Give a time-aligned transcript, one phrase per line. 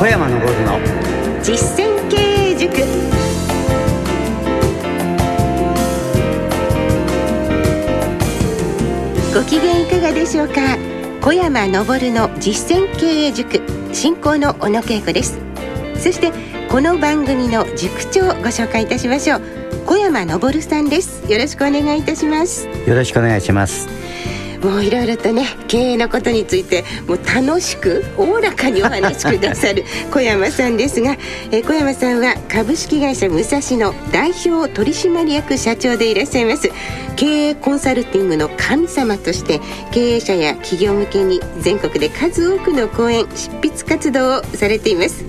[0.00, 0.40] 小山昇の。
[1.42, 2.78] 実践経営塾。
[9.34, 10.78] ご機嫌いかがでしょうか？
[11.20, 11.74] 小山昇
[12.12, 13.60] の実践経営塾。
[13.92, 15.38] 進行の小野恵子です。
[15.96, 16.32] そして
[16.70, 19.42] この番組の塾長をご紹介いたしましょう。
[19.84, 21.30] 小山昇さんです。
[21.30, 22.66] よろしくお願いいたします。
[22.86, 23.86] よろしくお願いします
[24.62, 31.16] もういろいろとね経営のことについてもう楽しくおおらかにお話しくださる 小山さんですが、
[31.50, 36.70] えー、小山さんは株式会社武蔵の代表取締役社長でいらっしゃいます。
[37.16, 45.24] 経営コンサルティングの神様として経営者や企業向けに全国で数多くの講演執筆活動をされています。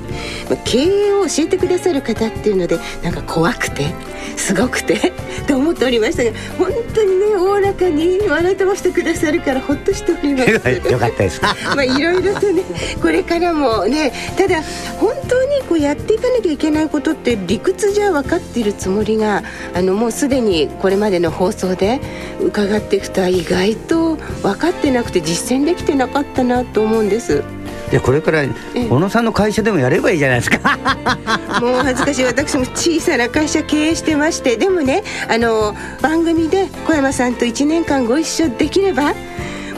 [0.63, 3.93] 経営を教えてくださる方っていうのでなんか怖くて
[4.37, 5.13] すごくて
[5.47, 10.51] と思っておりましたが本当にねおおらかに笑ってましてくださるからほっとしております
[10.91, 11.41] よかったです
[11.75, 12.63] まあいろいろとね
[13.01, 14.61] これからもねただ
[14.97, 21.99] 本当にこうやっていかなきゃいけないことって理屈じゃ分かっているつもりがあのもうすでにこれまでの放送で
[22.39, 27.43] 伺っていくと意外と分かってなくて実践できてなかったなと思うんです。
[27.91, 30.77] いやこれから小野さんの会社でもやればいいじゃないですか。
[31.59, 32.23] もう恥ずかしい。
[32.23, 34.55] 私も小さな会社経営してまして。
[34.55, 39.13] でもねあの番組で小山さんと1年間ご一緒できれば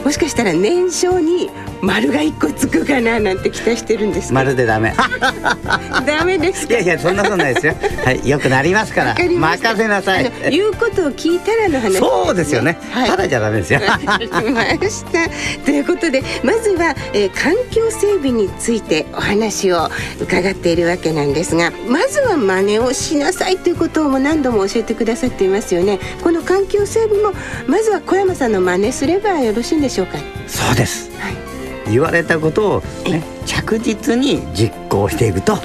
[0.04, 1.50] もしかしたら年少に
[1.84, 4.94] 丸が一個つくかななんて期待してるんです丸でダメ。
[6.08, 7.76] ダメですいやいやそんなことないですよ。
[8.06, 9.16] はいよくなりますから。
[9.16, 10.32] 任せなさい。
[10.50, 13.82] 言うことを聞いたらの話、ね、そうですよね、はい、ただじゃダメですよ。
[13.82, 15.30] ました。
[15.66, 19.90] ということでまずは、えー、環境整備についてお話を
[20.22, 26.00] 伺っているわけなんですがまずは真似をしなさいということをも何度も教えてくださっていますよね。
[26.24, 27.34] この環境整備も
[27.68, 30.18] まずは小山さんの真似すればよろしいんでしょうか？
[30.48, 31.43] そうです、はい
[31.88, 35.58] 言われたことを、ね、着実に実行していくと、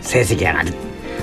[0.00, 0.72] 成績上がる。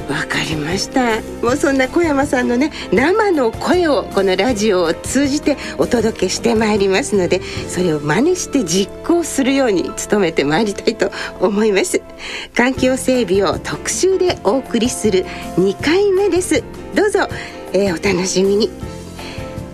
[0.09, 1.22] わかりました。
[1.42, 12.01] もうそんな小山さんのね生の声をこのラジオを通じてお届けしてまいりますのでそれを真似して実行するように努めてまいりたいと思います。
[12.56, 15.25] 環境整備を特集でお送りする
[15.56, 16.62] 2回目です。
[16.94, 17.28] どうぞ、
[17.72, 18.69] えー、お楽しみに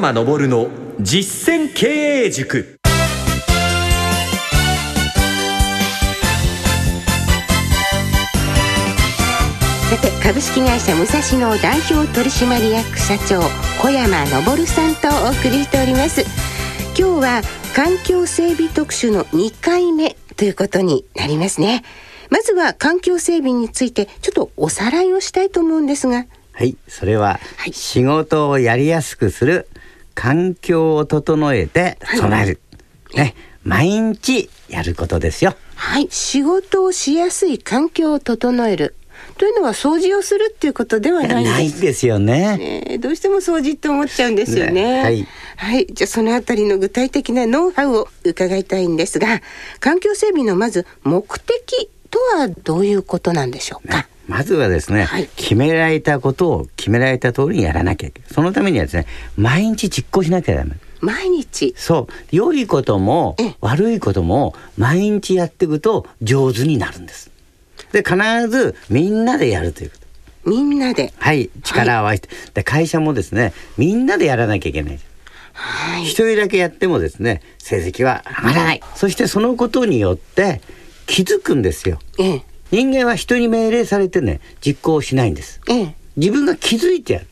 [0.00, 0.68] 山昇の
[1.00, 2.76] 実践経営塾。
[9.90, 11.18] さて株式会社武蔵
[11.50, 13.40] 野代表取締役社長
[13.82, 16.20] 小山昇さんとお送りしております。
[16.96, 17.42] 今日は
[17.74, 21.82] 環境整備特集の2回目ということになりますね。
[22.30, 26.26] まずは環境整備についてちょっとおさらいをしたいと思うんですが。
[26.52, 27.38] はいそれは、
[27.72, 29.68] 仕事をやりやすくする
[30.18, 32.60] 環境を整えて備える、
[33.14, 33.34] はい、ね。
[33.62, 35.54] 毎日やることですよ。
[35.76, 36.08] はい。
[36.10, 38.96] 仕事をしやすい環境を整える。
[39.36, 41.52] というのは掃除をするっていうことではないんです。
[41.52, 42.56] ないですよね、
[42.88, 49.40] ね、どうしても掃除って思っちゃうんですよね、ね、はい、はい、じゃあそのあたりの具体的なノウハウを伺いたいんですが
[49.78, 58.28] 環境整備のまず目的とはどういうことなんでしょうか、ねまずはですね、はい、決められたことを決められた通りにやらなきゃいけない。
[58.30, 59.06] そのためにはですね、
[59.36, 60.76] 毎日実行しなきゃダメ。
[61.00, 62.12] 毎日そう。
[62.30, 67.30] 良いことも悪いことも毎日やっていくと上手になるんです。
[67.92, 68.16] で、必
[68.48, 69.96] ずみんなでやるというこ
[70.44, 70.50] と。
[70.50, 71.50] みんなではい。
[71.62, 72.28] 力を合わせて。
[72.28, 75.00] はい、で、会社もですね、みんなでやらなきゃいけない。
[75.54, 76.04] はい。
[76.04, 78.82] 一人だけやってもですね、成績は上がらない。
[78.94, 80.60] そしてそのことによって
[81.06, 81.98] 気づくんですよ。
[82.18, 82.42] ええ。
[82.70, 87.26] 人間は人に命令されてね実行しないんです、ええ、自分が気づいてやる。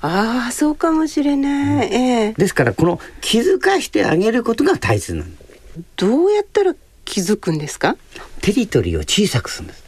[0.00, 5.30] ああそうかもしれない、うん、ええ、ですからこの気づかしてあげることが大切なの
[5.96, 6.74] どうやったら
[7.04, 7.96] 気づくんですか？
[8.40, 9.83] テリトリーを小さくするんです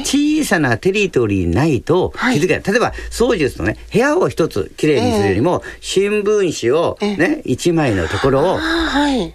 [0.00, 7.72] 小さなテリトリーないと気づけない、はい、例えば掃除するとね部屋を一つきれいにするよりも、えー、新聞紙をね一、え。
[7.72, 9.32] ー、枚のところを、はい、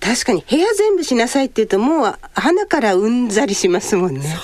[0.00, 4.36] 確かに部屋全部しなさいって言うともう花からうんざりしますもんね。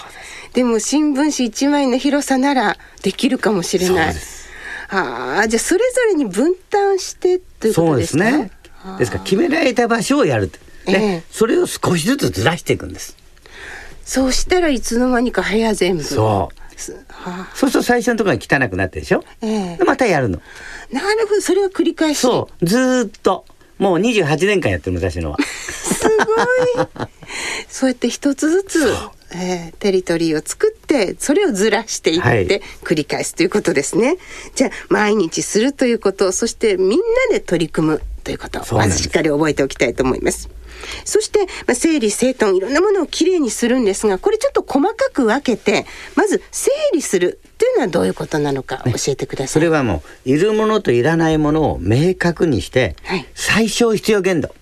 [0.53, 4.15] でも新聞紙一枚の広さならできるかもしれない。
[4.91, 8.25] ああじゃあそれぞれに分担してということですか？
[8.25, 8.51] そうですね。
[8.99, 10.51] ですから決められた場所をやる
[10.87, 13.17] ね、ええ、それを少しずつずらしていくんです
[14.05, 16.05] そうしたらいつの間にか部屋全部。
[16.05, 16.65] そう。
[17.55, 19.77] そうすると最初のところが汚くなってるでしょ、ええ。
[19.77, 20.41] でまたやるの。
[20.93, 22.19] あなるほどそれを繰り返し。
[22.19, 22.67] そう。
[22.67, 23.45] ずーっと。
[23.79, 25.39] もう28年間やってる昔のは。
[25.43, 26.87] すごい。
[27.69, 28.95] そうやって一つずつ、
[29.33, 32.47] えーテリトリーを作ってそれをずらしていって、はい。
[32.83, 34.17] 繰り返すということですね。
[34.55, 36.97] じゃあ毎日するということそしてみんな
[37.31, 40.49] で取り組むということまずしっかり覚えておきたいと思います
[41.05, 45.87] そして、まあ、整理整頓いろんなものをきれいにするんですがこれちょっと細かく分けて
[46.17, 53.27] まず整理するっていうのはどういうことなのか教えてください、それはもういるものといらないものを明確にして、はい。
[53.35, 54.55] 最小必要限度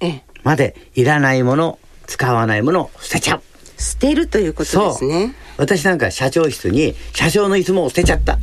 [0.00, 0.22] ええ。
[0.42, 3.42] までいらないもの使わないものを捨てちゃう。
[3.76, 5.34] 捨てるということですね。
[5.58, 8.38] 私なんか社長室に社長の椅子も捨てちゃった。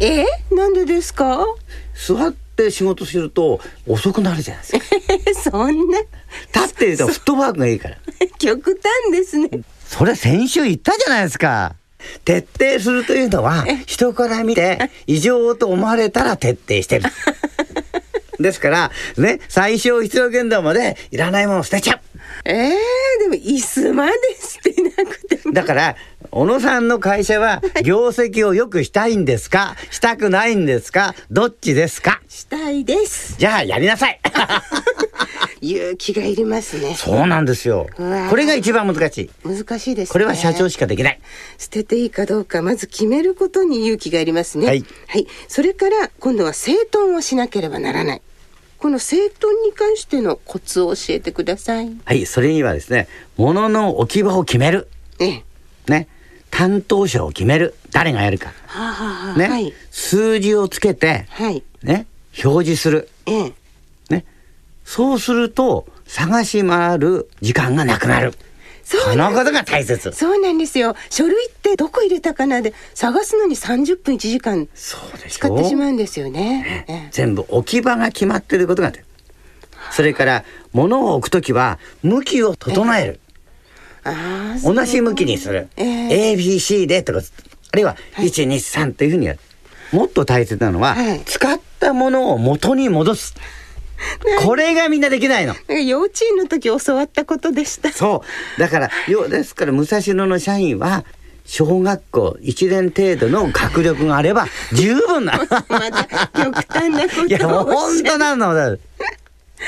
[0.00, 1.44] えー、なんでですか？
[1.94, 5.50] 座って仕事すると遅くなるじゃないですか。
[5.50, 5.98] そんな。
[6.54, 7.96] 立っているとフットワークがいいから。
[8.38, 9.48] 極端ですね。
[9.86, 11.74] それ先週言ったじゃないですか。
[12.24, 17.04] 徹底するというのは人から見て異常と思われたら徹底してる。
[18.40, 22.00] ですからね最小必要限度までいらないものを捨てちゃう。
[22.44, 22.70] えー、
[23.20, 25.52] でも椅子まで捨てなくても。
[25.52, 25.96] だから
[26.34, 29.76] 小野さんの会社は業績を良くしたいんですか？
[29.90, 31.14] したくないんですか？
[31.30, 32.22] どっちですか？
[32.26, 33.36] したいです。
[33.38, 34.18] じゃあやりなさい。
[35.60, 36.94] 勇気がいりますね。
[36.96, 37.86] そうなんですよ。
[38.30, 39.30] これが一番難しい。
[39.46, 40.12] 難しいですね。
[40.12, 41.20] これは社長しかできない。
[41.58, 44.66] 捨てていいかどうかまず決めることに勇気がいりますね。
[44.66, 44.84] はい、
[45.48, 48.22] それから今度は整頓をしなければならない。
[48.78, 51.92] この整頓に関してのコツを教えてください。
[52.06, 52.24] はい。
[52.24, 53.06] それにはですね
[53.36, 54.88] 物の置き場を決める。
[55.20, 55.42] ええ。
[55.88, 56.08] ね
[56.62, 57.74] 担当者を決める。
[57.90, 58.52] 誰がやるか。
[58.66, 59.72] はあ、はね、はい。
[59.90, 61.64] 数字をつけてはい。
[61.82, 62.06] ね
[62.44, 63.08] 表示する。
[63.26, 63.52] ええ。
[64.10, 64.24] ね。
[64.84, 68.32] そうすると探し回る時間がなくなる。
[68.84, 70.12] そうこのことが大切。
[70.12, 70.94] そうなんですよ。
[71.10, 76.84] 書類ってどこ入れたかなで探すのに30分1時間使ってしまょうんですよね。
[76.86, 77.08] ええ。
[77.10, 78.92] 全部置き場が決まってることが
[79.90, 83.20] それから物を置くときは向きを整える、
[84.64, 86.34] 同じ向きにする、ええ。
[86.34, 87.20] ABC でとか
[87.72, 89.38] あるいは123というふうにやる。
[89.92, 91.20] もっと大切なのは、はい。
[91.24, 93.34] 使ったものを元に戻す。
[94.40, 95.54] これがみんなできないの。
[95.68, 97.92] 幼稚園の時教わったことでした。
[97.92, 98.24] そ
[98.56, 98.60] う。
[98.60, 101.04] だからよですから武蔵野の社員は
[101.44, 105.38] 小学校1年程度の学力があれば十分な。
[105.68, 108.54] また極端なことをいや本当なの。
[108.54, 108.76] だ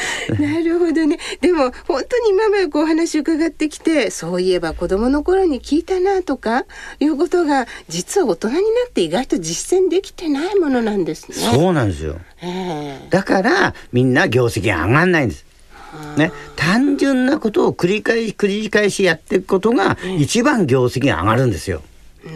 [0.38, 1.19] なるほどね。
[1.41, 6.64] でも本当に今までこうお話伺ってきて、そういえば子供の頃に聞いたなとか
[7.00, 11.37] いうことが実は大人になって意外と実践できてないものなんですね。
[11.37, 12.19] そうなんですよ。
[12.43, 13.08] ええ。
[13.11, 15.44] だからみんな業績が上がんないんです。
[16.17, 21.82] ね、単純なことを繰り返し繰り返しやっていくことが一番業績が上がるんですよ。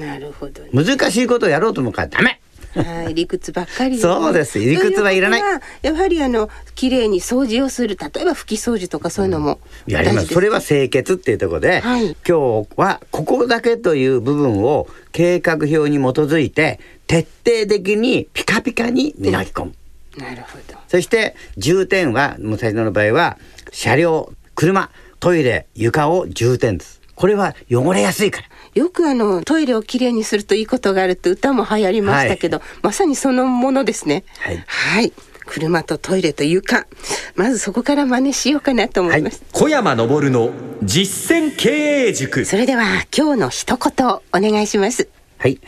[0.00, 0.70] なるほどね。
[0.72, 2.40] 難しいことをやろうと思うからダメ
[2.82, 3.98] はい、理屈ばっかり。
[3.98, 4.58] そうです。
[4.58, 5.42] 理屈はいらない。
[5.42, 10.28] はやはりあの綺麗に掃除をする例えば拭き掃除とかそういうのもやります。
[10.28, 12.16] それは清潔っていうところで、はい。
[12.26, 19.74] 今日はここだけという部分を計画表に基づいて徹底的にピカピカに磨き込む、
[20.16, 20.78] なるほど。
[20.88, 23.38] そして重点は武蔵野の場合は
[23.72, 24.90] 車両車
[25.20, 27.00] トイレ床を重点です。
[27.14, 34.24] これは汚れやすいからよくあのトイレをきれいにするといいことがあるって歌も流行りましたけど、まさにそのものですね。
[34.40, 34.64] はい。
[34.66, 35.12] はい。
[35.46, 36.86] 車とトイレと床。
[37.34, 40.50] まずそこから真似しようかなと思います、小山昇の
[40.82, 41.70] 実践経
[42.08, 42.44] 営塾。
[42.44, 45.08] それでは今日の一言お願いします。
[45.38, 45.58] はい。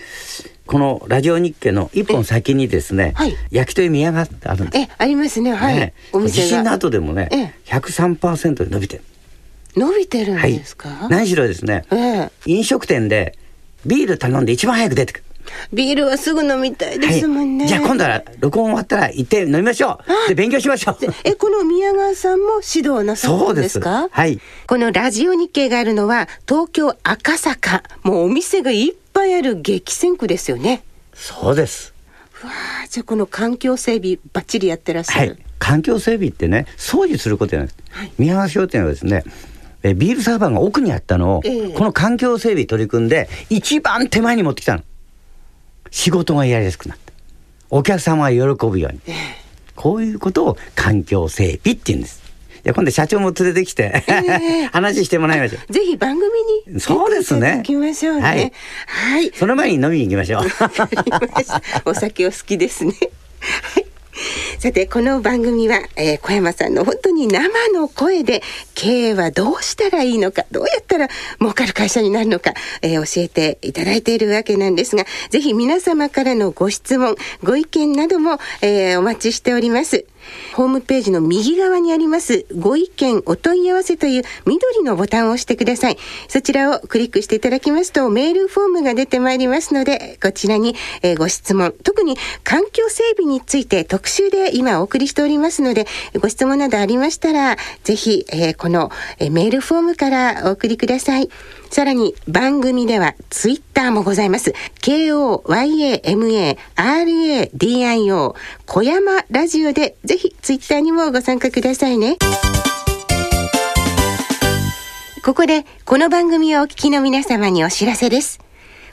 [0.66, 3.36] このラジオ日経の一本先にですね、はい。
[3.50, 4.84] 焼き鳥宮があるんです。
[4.84, 5.52] えありますね。
[5.52, 5.94] はい、ね。
[6.12, 7.54] お店地震のが後でもね、ええ。
[7.66, 9.02] 103%で伸びてる
[9.76, 13.38] 伸びてるんはいですか、何しろですね、ええ飲食店で
[13.86, 15.24] ビール頼んで一番早く出てくる。
[15.72, 20.28] ビールはすぐ飲みたいですもんね、はい、じゃあ今度は録音終わったら行って飲みましょう。
[20.28, 20.96] で勉強しましょう。
[21.24, 24.08] えこの宮川さんも指導なさったんですか？
[24.10, 30.84] はいこのラジオ日経があるのは東京赤坂もうお店がいっぱいある激戦区ですよね
[31.14, 31.94] そうです。
[32.42, 32.52] うわ
[32.84, 35.38] あじゃあこの環境整備バッチリやってらっしゃる、はい。
[35.58, 37.82] 環境整備ってね、掃除することじゃなくて、
[38.18, 39.24] 宮川商店はですね、
[39.82, 44.82] えビールサーバーが奥にあったのを、ええこの環境整備取り組んで一番手前に持ってきたの。
[45.90, 47.12] 仕事がやりやすくなった。
[47.70, 49.00] お客様が喜ぶように。
[49.74, 52.20] こういうことを環境整備って言うんです。
[52.62, 55.72] いや今度社長も連れてきて、え 話してもらいましょう。
[55.72, 56.30] ぜひ番組
[56.74, 58.52] にそうですね行きましょうねはい
[58.86, 60.42] はいその前に飲みに 行きましょう。
[61.86, 62.92] お酒お好きですね
[63.40, 63.86] はい
[64.60, 68.42] さてこの番組は、えー、小山さんの本当に生の声で
[68.74, 71.08] 経営はどうしたらいいのかどうやったら
[71.40, 72.52] 儲かる会社になるのか、
[72.82, 80.04] えー、教えていただいているわけなんですがぜひ皆様からのご質問ご意見なども、えー、お待ちしております。
[80.54, 85.98] ホームページの右側にありますご意見お問い合わせという緑のボタンを押してください。
[86.28, 95.86] そちらをクリックしていただきますとメールフォームが出てまいりますのでこちらに、え、ご質問特に環境整備について特集で今お送りしておりますので
[96.20, 101.28] ご質問などありましたらぜひ、え、この、え、メールフォームからお送りください。
[101.70, 104.52] さらに番組ではツイッターもございます。
[104.80, 105.44] K-O-Y-A-M-A-R-A-D-I-O
[108.66, 112.16] 小山ラジオでぜひツイッターにもご参加くださいね。
[115.24, 118.40] ここでこの番組をお聞きの皆様にお知らせです。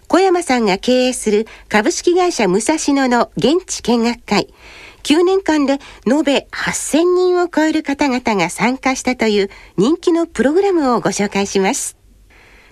[0.07, 4.53] 小山さんが経営する株式会社武蔵野の現地見学会。
[5.01, 11.96] 9年間で延べ8000人を超える方々が参加したという人気のプログラムをご紹介します。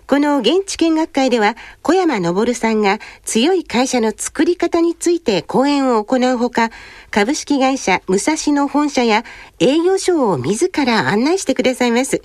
[0.07, 6.69] この現地見学会では小山昇さんが強い会社の作り方について講演を行うほか、
[7.09, 9.23] 株式会社武蔵野本社や
[9.59, 12.21] 営業所を自ら案内してくださいます。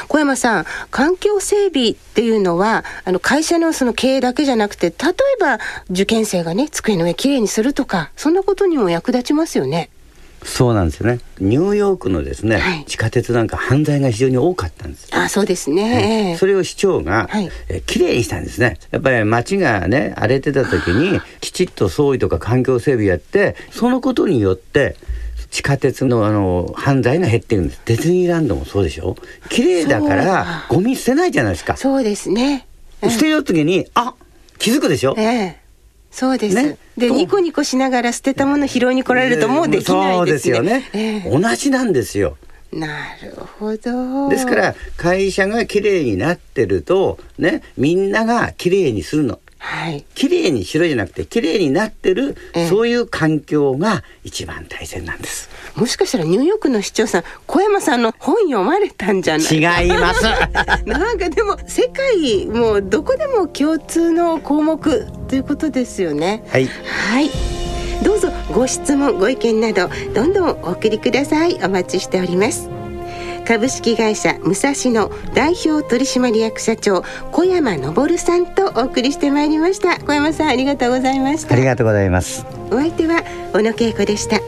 [0.08, 9.90] 小山さん、環境整備っていうのは、あの会社のその経営だけじゃなくて、例えば受験生がね、机の上きれいにするとか、そんなことにも役立ちますよね。
[10.48, 11.20] そうなんですよね。
[11.40, 15.10] ニューヨークのですね、はい、地下鉄なんか犯罪が非常に多かったんです。
[15.12, 16.32] あ、そうですね。
[16.32, 18.80] えー、それを市長が、はい、えきれいにしたんですね。
[18.92, 24.96] やっぱり街がね荒れてた時にきちっと掃除とか環境整備やって、そのことによって
[25.52, 27.82] 地下鉄のあの犯罪が減ってるんです。
[27.86, 29.18] ディズニーランドもそうでしょ。
[29.50, 31.76] 綺麗だからゴミ捨てないじゃないですか。
[31.76, 32.66] そうですね。
[33.02, 34.16] うん、捨てよう時にあ
[34.60, 35.14] 気づくでしょ。
[35.18, 35.67] ええ
[36.18, 36.56] そうです。
[36.56, 40.56] ね、でニコニコしながら捨てたもの拾いに来られるともうできないですね。
[40.56, 42.38] そうですよね、えー、同じなんですよ。
[42.74, 42.88] な
[43.22, 44.28] るほど。
[44.28, 49.40] ですから会社が綺麗になってるとねみんなが綺麗にするの。
[49.70, 55.50] はい、綺麗にしろじゃなくて綺麗になってる、えそういう環境が一番大切なんです。
[55.76, 59.44] もしかしたらニューヨークの市長さん小山さんの本読まれたんじゃな
[59.82, 59.84] い？
[59.86, 60.24] 違います。
[60.88, 66.44] なんかでも世界もうどこでも共通の項目ということですよね。
[66.50, 67.30] はい、はい、
[68.04, 71.60] どうぞご質問ご意見などどんどんお送りください。
[71.62, 72.70] お待ちしております
[73.48, 80.00] 株式会社武蔵野代表取締役社長小山昇さんとお送りしてまいりました。
[80.00, 81.54] 小山さんありがとうございました。
[81.54, 82.46] ありがとうございます。
[82.72, 83.24] お相手は
[83.54, 84.42] 小野恵子でした。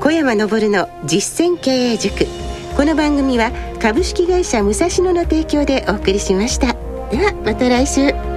[0.00, 2.24] 小山昇の実践経営塾。
[2.74, 3.52] この番組は
[3.82, 6.68] 株式会社武蔵野の提供でお送りしました。
[7.10, 8.29] ではまた来週